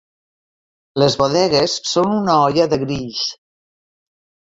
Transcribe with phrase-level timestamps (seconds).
[1.03, 3.25] Les bodegues són una olla de grills.